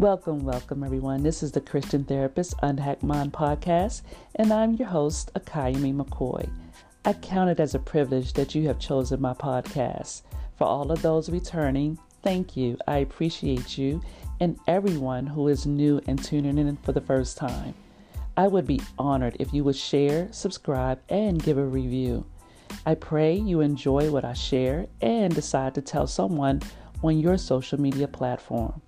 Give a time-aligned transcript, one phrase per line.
[0.00, 1.22] Welcome, welcome, everyone.
[1.22, 4.00] This is the Christian Therapist Unhack Mind podcast,
[4.36, 6.48] and I'm your host, Akayemi McCoy.
[7.04, 10.22] I count it as a privilege that you have chosen my podcast.
[10.56, 12.78] For all of those returning, thank you.
[12.88, 14.00] I appreciate you
[14.40, 17.74] and everyone who is new and tuning in for the first time.
[18.38, 22.24] I would be honored if you would share, subscribe, and give a review.
[22.86, 26.62] I pray you enjoy what I share and decide to tell someone
[27.02, 28.80] on your social media platform.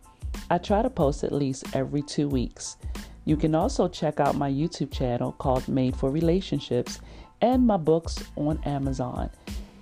[0.51, 2.77] I try to post at least every two weeks.
[3.25, 7.01] You can also check out my YouTube channel called Made for Relationships
[7.41, 9.31] and my books on Amazon.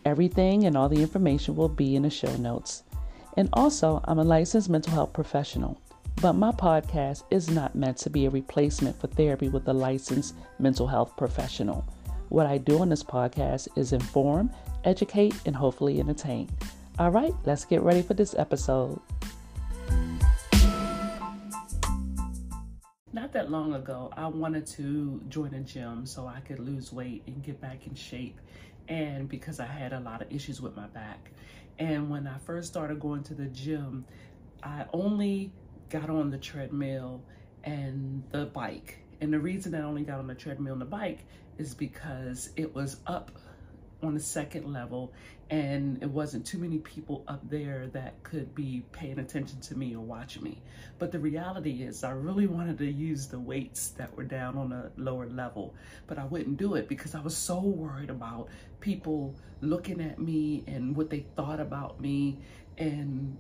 [0.05, 2.83] Everything and all the information will be in the show notes.
[3.37, 5.81] And also, I'm a licensed mental health professional,
[6.21, 10.35] but my podcast is not meant to be a replacement for therapy with a licensed
[10.59, 11.85] mental health professional.
[12.29, 14.51] What I do on this podcast is inform,
[14.85, 16.48] educate, and hopefully entertain.
[16.98, 19.01] All right, let's get ready for this episode.
[23.31, 27.23] Not that long ago, I wanted to join a gym so I could lose weight
[27.28, 28.41] and get back in shape.
[28.89, 31.31] And because I had a lot of issues with my back.
[31.78, 34.05] And when I first started going to the gym,
[34.64, 35.53] I only
[35.91, 37.23] got on the treadmill
[37.62, 38.98] and the bike.
[39.20, 41.25] And the reason I only got on the treadmill and the bike
[41.56, 43.31] is because it was up
[44.03, 45.12] on the second level
[45.51, 49.97] and it wasn't too many people up there that could be paying attention to me
[49.97, 50.62] or watching me.
[50.98, 54.70] But the reality is I really wanted to use the weights that were down on
[54.70, 55.75] a lower level,
[56.07, 58.48] but I wouldn't do it because I was so worried about
[58.79, 62.39] people looking at me and what they thought about me
[62.79, 63.37] and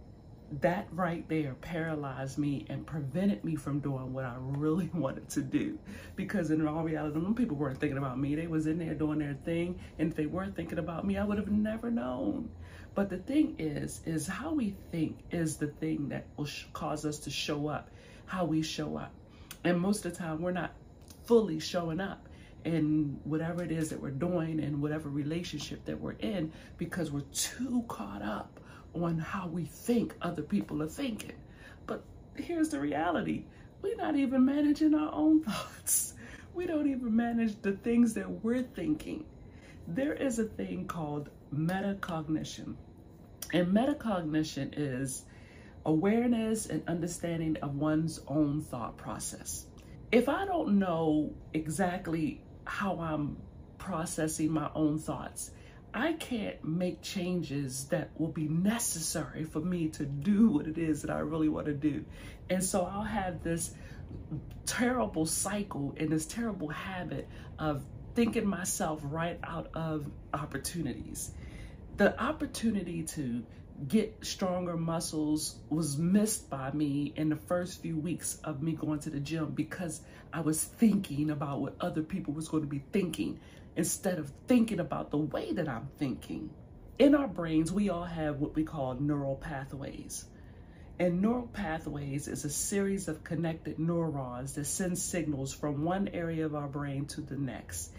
[0.60, 5.42] that right there paralyzed me and prevented me from doing what I really wanted to
[5.42, 5.78] do.
[6.16, 8.34] Because in all reality, them people weren't thinking about me.
[8.34, 9.78] They was in there doing their thing.
[9.98, 12.50] And if they weren't thinking about me, I would have never known.
[12.94, 17.18] But the thing is, is how we think is the thing that will cause us
[17.20, 17.90] to show up,
[18.26, 19.12] how we show up.
[19.62, 20.72] And most of the time, we're not
[21.24, 22.28] fully showing up
[22.64, 27.20] in whatever it is that we're doing and whatever relationship that we're in because we're
[27.32, 28.60] too caught up
[28.94, 31.32] on how we think other people are thinking.
[31.86, 33.44] But here's the reality
[33.82, 36.14] we're not even managing our own thoughts.
[36.54, 39.24] We don't even manage the things that we're thinking.
[39.86, 42.74] There is a thing called metacognition.
[43.52, 45.24] And metacognition is
[45.86, 49.66] awareness and understanding of one's own thought process.
[50.12, 53.36] If I don't know exactly how I'm
[53.78, 55.52] processing my own thoughts,
[55.92, 61.02] I can't make changes that will be necessary for me to do what it is
[61.02, 62.04] that I really want to do.
[62.48, 63.74] And so I'll have this
[64.66, 67.28] terrible cycle and this terrible habit
[67.58, 67.84] of
[68.14, 71.32] thinking myself right out of opportunities.
[71.96, 73.44] The opportunity to
[73.88, 79.00] get stronger muscles was missed by me in the first few weeks of me going
[79.00, 80.02] to the gym because
[80.32, 83.40] I was thinking about what other people was going to be thinking
[83.80, 86.50] instead of thinking about the way that I'm thinking.
[86.98, 90.26] In our brains, we all have what we call neural pathways.
[90.98, 96.44] And neural pathways is a series of connected neurons that send signals from one area
[96.44, 97.92] of our brain to the next.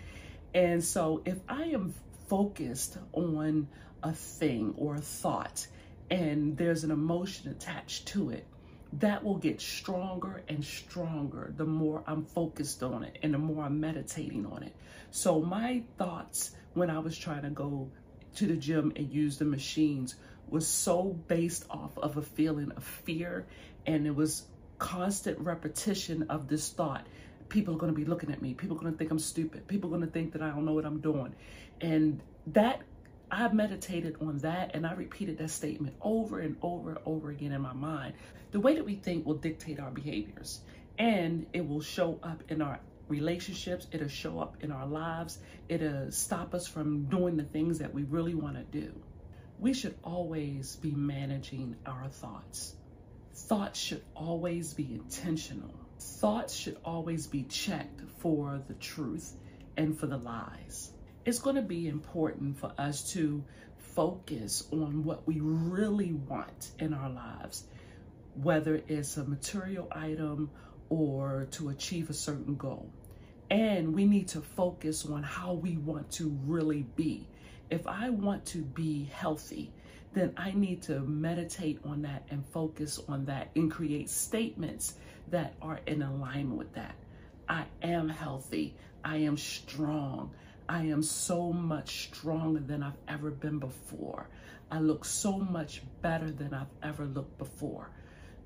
[0.54, 1.96] And so if I am
[2.28, 3.68] focused on
[4.04, 5.66] a thing or a thought
[6.12, 8.46] and there's an emotion attached to it,
[8.94, 13.64] that will get stronger and stronger the more I'm focused on it and the more
[13.64, 14.76] I'm meditating on it.
[15.12, 17.90] So my thoughts when I was trying to go
[18.36, 20.16] to the gym and use the machines
[20.50, 23.46] was so based off of a feeling of fear
[23.86, 24.44] and it was
[24.78, 27.06] constant repetition of this thought.
[27.48, 28.54] People are going to be looking at me.
[28.54, 29.68] People are going to think i'm stupid.
[29.68, 31.34] People are going to think that i don't know what i'm doing.
[31.80, 32.82] And that
[33.32, 37.54] I meditated on that and I repeated that statement over and over and over again
[37.54, 38.14] in my mind.
[38.52, 40.60] The way that we think will dictate our behaviors
[41.00, 45.40] and it will show up in our relationships, it'll show up in our lives,
[45.70, 48.92] it'll stop us from doing the things that we really want to do.
[49.60, 52.76] We should always be managing our thoughts.
[53.34, 55.74] Thoughts should always be intentional.
[56.00, 59.34] Thoughts should always be checked for the truth
[59.78, 60.92] and for the lies
[61.26, 63.44] it's going to be important for us to
[63.78, 67.66] focus on what we really want in our lives,
[68.36, 70.50] whether it's a material item
[70.90, 72.90] or to achieve a certain goal.
[73.50, 77.28] And we need to focus on how we want to really be.
[77.70, 79.72] If I want to be healthy,
[80.14, 84.96] then I need to meditate on that and focus on that and create statements
[85.30, 86.96] that are in alignment with that.
[87.48, 88.76] I am healthy.
[89.04, 90.32] I am strong.
[90.72, 94.30] I am so much stronger than I've ever been before.
[94.72, 97.90] I look so much better than I've ever looked before.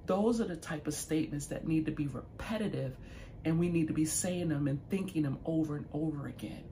[0.08, 2.98] those are the type of statements that need to be repetitive
[3.44, 6.64] and we need to be saying them and thinking them over and over again.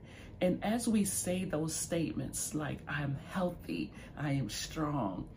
[0.41, 5.27] And as we say those statements like, I am healthy, I am strong,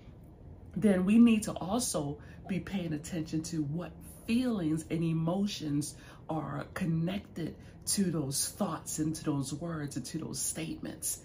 [0.75, 2.17] then we need to also
[2.49, 3.93] be paying attention to what
[4.27, 5.95] feelings and emotions
[6.31, 7.55] are connected
[7.87, 11.21] to those thoughts and to those words and to those statements.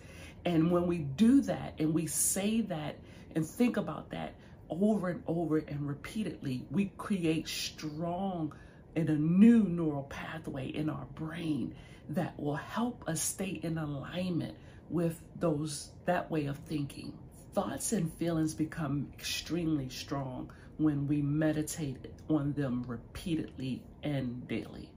[0.45, 2.97] And when we do that and we say that
[3.35, 4.35] and think about that
[4.69, 8.53] over and over and repeatedly, we create strong
[8.95, 11.75] and a new neural pathway in our brain
[12.09, 14.55] that will help us stay in alignment
[14.89, 17.17] with those that way of thinking.
[17.53, 21.97] Thoughts and feelings become extremely strong when we meditate
[22.29, 24.89] on them repeatedly and daily.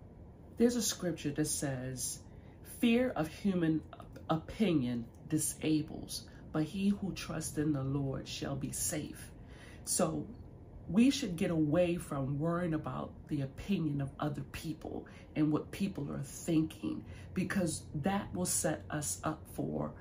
[0.57, 2.21] There's a scripture that says,
[2.81, 3.83] Fear of human
[4.31, 9.33] opinion disables, but he who trusts in the Lord shall be safe.
[9.85, 10.27] So
[10.89, 16.13] we should get away from worrying about the opinion of other people and what people
[16.13, 19.93] are thinking because that will set us up for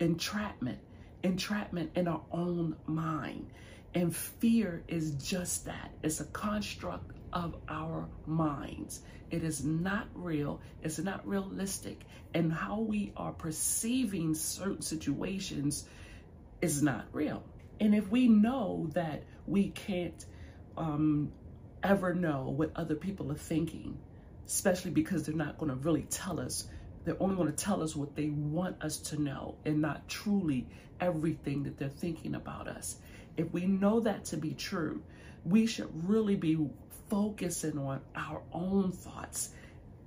[0.00, 0.80] entrapment,
[1.22, 3.46] entrapment in our own mind.
[3.94, 5.92] And fear is just that.
[6.02, 9.00] It's a construct of our minds.
[9.30, 10.60] It is not real.
[10.82, 12.00] It's not realistic.
[12.32, 15.86] And how we are perceiving certain situations
[16.62, 17.42] is not real.
[17.80, 20.24] And if we know that we can't
[20.76, 21.32] um,
[21.82, 23.98] ever know what other people are thinking,
[24.46, 26.68] especially because they're not going to really tell us,
[27.04, 30.66] they're only going to tell us what they want us to know and not truly
[31.00, 32.96] everything that they're thinking about us.
[33.36, 35.02] If we know that to be true,
[35.44, 36.56] we should really be
[37.08, 39.50] focusing on our own thoughts,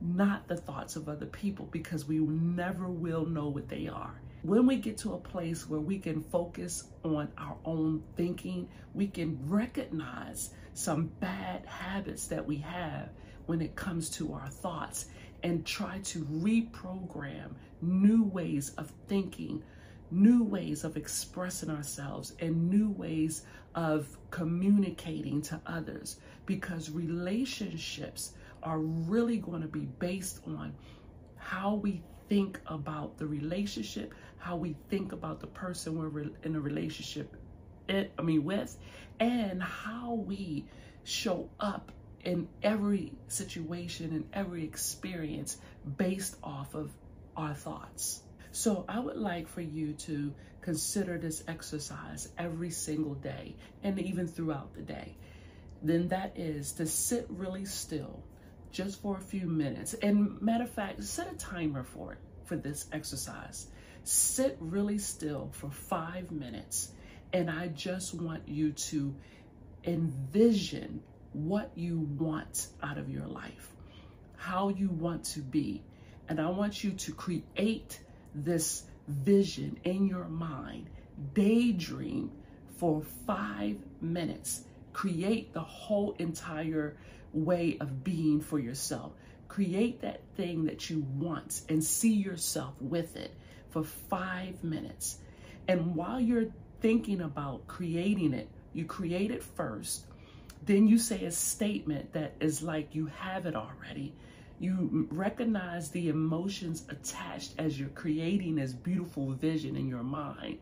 [0.02, 4.20] not the thoughts of other people, because we never will know what they are.
[4.44, 9.08] When we get to a place where we can focus on our own thinking, we
[9.08, 13.10] can recognize some bad habits that we have
[13.48, 15.08] when it comes to our thoughts
[15.44, 17.52] and try to reprogram
[17.82, 19.64] new ways of thinking
[20.12, 23.44] new ways of expressing ourselves and new ways
[23.76, 28.34] of communicating to others because relationships
[28.64, 30.74] are really going to be based on
[31.36, 36.60] how we think about the relationship, how we think about the person we're in a
[36.60, 37.36] relationship
[37.90, 38.78] eh, I mean with,
[39.20, 40.66] and how we
[41.04, 41.92] show up
[42.24, 45.58] in every situation and every experience
[45.98, 46.92] based off of
[47.36, 48.24] our thoughts.
[48.58, 54.28] So I would like for you to consider this exercise every single day and even
[54.28, 55.16] throughout the day.
[55.84, 58.24] Then that is to sit really still
[58.72, 59.94] just for a few minutes.
[59.94, 63.68] And matter of fact, set a timer for it, for this exercise.
[64.04, 66.94] Sit really still for five minutes.
[67.34, 69.14] And I just want you to
[69.84, 73.72] envision what you want out of your life,
[74.36, 75.84] how you want to be.
[76.28, 78.00] And I want you to create
[78.44, 80.90] this vision in your mind,
[81.34, 82.32] daydream
[82.78, 84.64] for five minutes.
[84.94, 86.98] Create the whole entire
[87.34, 89.12] way of being for yourself.
[89.48, 93.34] Create that thing that you want and see yourself with it
[93.70, 95.20] for five minutes.
[95.68, 96.48] And while you're
[96.82, 100.06] thinking about creating it, you create it first.
[100.66, 104.14] Then you say a statement that is like you have it already
[104.60, 110.58] you recognize the emotions attached as you're creating this beautiful vision in your mind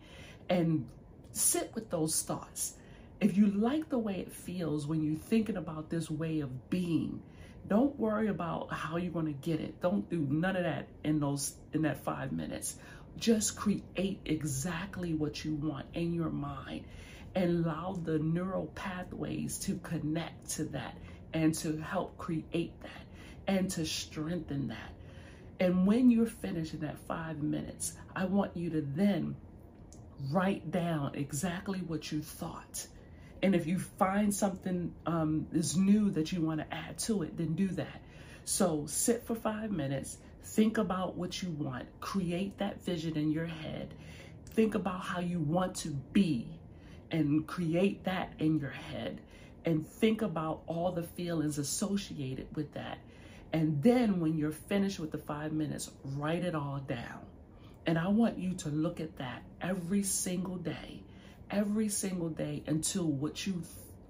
[0.49, 0.85] and
[1.31, 2.75] sit with those thoughts.
[3.21, 7.21] If you like the way it feels when you're thinking about this way of being,
[7.67, 9.81] don't worry about how you're going to get it.
[9.81, 12.75] Don't do none of that in those in that 5 minutes.
[13.17, 16.83] Just create exactly what you want in your mind
[17.33, 20.97] and allow the neural pathways to connect to that
[21.33, 23.04] and to help create that
[23.47, 24.93] and to strengthen that.
[25.59, 29.35] And when you're finished in that five minutes, I want you to then
[30.31, 32.87] write down exactly what you thought.
[33.41, 37.37] And if you find something um, is new that you want to add to it,
[37.37, 38.01] then do that.
[38.43, 43.45] So sit for five minutes, think about what you want, create that vision in your
[43.45, 43.93] head,
[44.51, 46.47] think about how you want to be,
[47.11, 49.21] and create that in your head,
[49.63, 52.99] and think about all the feelings associated with that.
[53.55, 57.21] And then when you're finished with the five minutes, write it all down.
[57.85, 61.01] And I want you to look at that every single day,
[61.49, 63.63] every single day until what you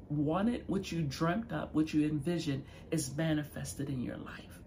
[0.10, 4.60] wanted, what you dreamt up, what you envisioned is manifested in your life.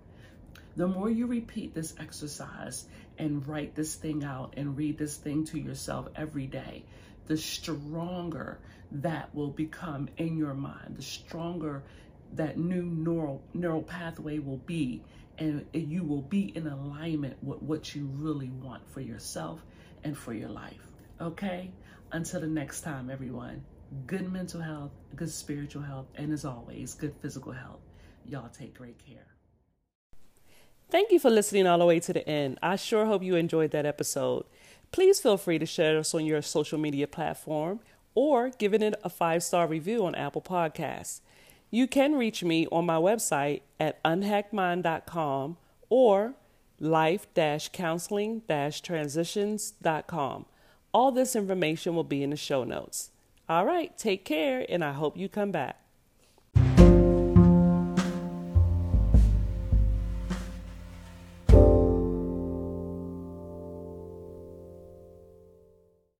[0.76, 2.84] The more you repeat this exercise
[3.18, 6.84] and write this thing out and read this thing to yourself every day,
[7.26, 8.60] the stronger
[8.92, 11.82] that will become in your mind, the stronger
[12.34, 15.02] that new neural neural pathway will be
[15.38, 19.60] and you will be in alignment with what you really want for yourself
[20.04, 20.88] and for your life.
[21.20, 21.70] Okay?
[22.10, 23.62] Until the next time, everyone,
[24.06, 27.80] good mental health, good spiritual health, and as always, good physical health.
[28.26, 29.26] Y'all take great care.
[30.90, 32.58] Thank you for listening all the way to the end.
[32.62, 34.46] I sure hope you enjoyed that episode.
[34.90, 37.80] Please feel free to share us on your social media platform
[38.14, 41.20] or giving it a five star review on Apple Podcasts.
[41.70, 45.56] You can reach me on my website at unhackmind.com
[45.90, 46.34] or
[46.80, 47.26] life
[47.72, 48.42] counseling
[48.80, 50.46] transitions.com.
[50.94, 53.10] All this information will be in the show notes.
[53.48, 55.80] All right, take care, and I hope you come back.